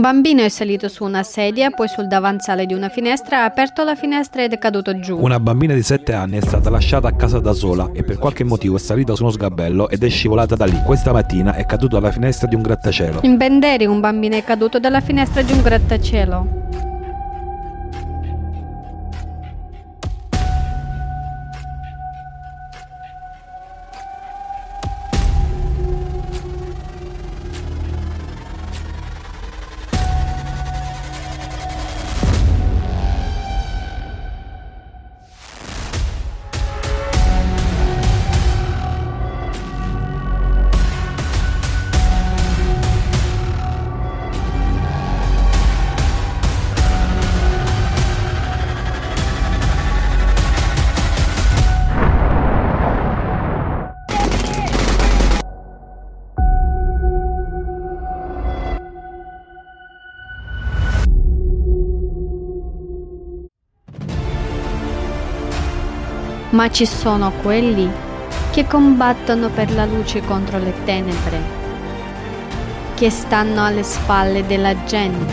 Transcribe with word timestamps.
bambino 0.00 0.40
è 0.40 0.48
salito 0.48 0.88
su 0.88 1.04
una 1.04 1.22
sedia, 1.22 1.70
poi 1.70 1.86
sul 1.86 2.06
davanzale 2.06 2.64
di 2.64 2.72
una 2.72 2.88
finestra, 2.88 3.42
ha 3.42 3.44
aperto 3.44 3.84
la 3.84 3.94
finestra 3.94 4.42
ed 4.42 4.54
è 4.54 4.58
caduto 4.58 4.98
giù. 4.98 5.18
Una 5.18 5.38
bambina 5.38 5.74
di 5.74 5.82
7 5.82 6.14
anni 6.14 6.38
è 6.38 6.40
stata 6.40 6.70
lasciata 6.70 7.08
a 7.08 7.12
casa 7.12 7.40
da 7.40 7.52
sola 7.52 7.90
e 7.92 8.02
per 8.02 8.16
qualche 8.16 8.42
motivo 8.42 8.76
è 8.76 8.78
salita 8.78 9.14
su 9.14 9.22
uno 9.22 9.32
sgabello 9.32 9.90
ed 9.90 10.02
è 10.02 10.08
scivolata 10.08 10.56
da 10.56 10.64
lì. 10.64 10.80
Questa 10.84 11.12
mattina 11.12 11.54
è 11.54 11.66
caduto 11.66 11.98
dalla 11.98 12.10
finestra 12.10 12.46
di 12.46 12.54
un 12.54 12.62
grattacielo. 12.62 13.20
In 13.24 13.36
Benderi 13.36 13.84
un 13.84 14.00
bambino 14.00 14.36
è 14.36 14.42
caduto 14.42 14.78
dalla 14.78 15.00
finestra 15.00 15.42
di 15.42 15.52
un 15.52 15.60
grattacielo. 15.60 16.61
Ma 66.52 66.70
ci 66.70 66.86
sono 66.86 67.32
quelli 67.42 67.90
che 68.50 68.66
combattono 68.66 69.48
per 69.48 69.72
la 69.72 69.86
luce 69.86 70.20
contro 70.20 70.58
le 70.58 70.72
tenebre, 70.84 71.40
che 72.94 73.10
stanno 73.10 73.64
alle 73.64 73.82
spalle 73.82 74.46
della 74.46 74.84
gente, 74.84 75.32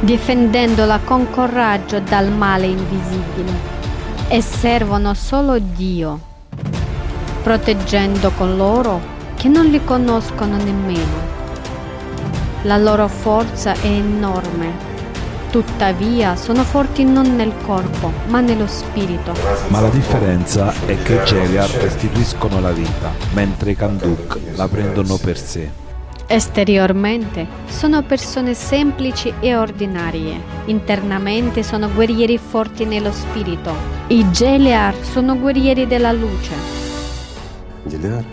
difendendola 0.00 1.00
con 1.04 1.28
coraggio 1.30 2.00
dal 2.00 2.30
male 2.32 2.66
invisibile 2.66 3.76
e 4.28 4.40
servono 4.40 5.12
solo 5.12 5.58
Dio, 5.58 6.18
proteggendo 7.42 8.30
coloro 8.30 9.16
che 9.34 9.48
non 9.48 9.66
li 9.66 9.84
conoscono 9.84 10.56
nemmeno. 10.56 11.36
La 12.62 12.78
loro 12.78 13.06
forza 13.06 13.72
è 13.72 13.86
enorme 13.86 14.87
Tuttavia 15.50 16.36
sono 16.36 16.62
forti 16.62 17.04
non 17.04 17.34
nel 17.34 17.54
corpo, 17.64 18.12
ma 18.26 18.40
nello 18.40 18.66
spirito. 18.66 19.32
Ma 19.68 19.80
la 19.80 19.88
differenza 19.88 20.74
è 20.84 21.00
che 21.02 21.14
i 21.14 21.24
Geliar 21.24 21.70
restituiscono 21.70 22.60
la 22.60 22.70
vita, 22.70 23.10
mentre 23.32 23.70
i 23.70 23.74
Kanduk 23.74 24.38
la 24.56 24.68
prendono 24.68 25.16
per 25.16 25.38
sé. 25.38 25.70
Esteriormente 26.26 27.46
sono 27.66 28.02
persone 28.02 28.52
semplici 28.52 29.32
e 29.40 29.56
ordinarie, 29.56 30.38
internamente 30.66 31.62
sono 31.62 31.90
guerrieri 31.90 32.36
forti 32.36 32.84
nello 32.84 33.10
spirito. 33.10 33.72
I 34.08 34.30
Geliar 34.30 34.94
sono 35.00 35.38
guerrieri 35.38 35.86
della 35.86 36.12
luce. 36.12 36.76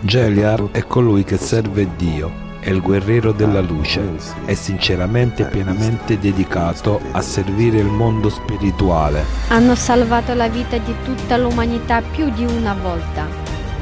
Geliar 0.01 0.69
è 0.71 0.85
colui 0.85 1.23
che 1.23 1.37
serve 1.37 1.87
Dio 1.95 2.43
è 2.65 2.71
il 2.71 2.81
guerriero 2.81 3.31
della 3.31 3.61
luce, 3.61 4.01
è 4.45 4.55
sinceramente 4.55 5.43
e 5.43 5.45
pienamente 5.49 6.17
dedicato 6.17 6.99
a 7.11 7.21
servire 7.21 7.77
il 7.77 7.85
mondo 7.85 8.27
spirituale. 8.27 9.23
Hanno 9.49 9.75
salvato 9.75 10.33
la 10.33 10.47
vita 10.47 10.75
di 10.79 10.91
tutta 11.03 11.37
l'umanità 11.37 12.01
più 12.01 12.27
di 12.31 12.43
una 12.43 12.73
volta. 12.73 13.27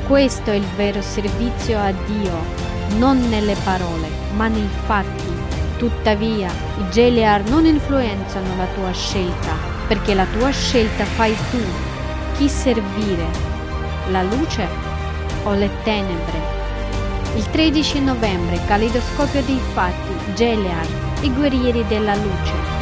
Questo 0.06 0.52
è 0.52 0.56
il 0.56 0.66
vero 0.76 1.02
servizio 1.02 1.80
a 1.80 1.94
Dio, 1.94 2.38
non 2.98 3.30
nelle 3.30 3.56
parole, 3.64 4.10
ma 4.36 4.50
nei 4.50 4.68
fatti. 4.86 5.32
Tuttavia, 5.78 6.50
i 6.50 6.90
Geliar 6.92 7.50
non 7.50 7.66
influenzano 7.66 8.54
la 8.58 8.68
tua 8.76 8.92
scelta, 8.92 9.54
perché 9.88 10.14
la 10.14 10.26
tua 10.38 10.50
scelta 10.50 11.06
fai 11.06 11.34
tu. 11.52 11.62
Chi 12.36 12.50
servire? 12.50 13.28
La 14.10 14.24
luce 14.24 14.68
o 15.44 15.54
le 15.54 15.70
tenebre? 15.84 16.63
Il 17.36 17.50
13 17.50 18.02
novembre, 18.02 18.64
Caleidoscopio 18.68 19.42
dei 19.42 19.60
fatti, 19.74 20.34
Gelear, 20.36 20.86
i 21.22 21.34
guerrieri 21.34 21.84
della 21.88 22.16
luce. 22.16 22.73